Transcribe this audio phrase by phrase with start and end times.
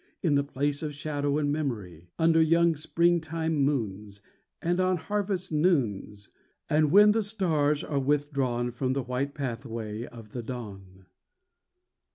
[0.23, 2.09] In the place of shadow and memory.
[2.17, 4.19] Under young springtime moons.
[4.59, 6.29] And on harvest noons,
[6.67, 11.05] And when the stars are withdrawn From the white pathway of the dawn.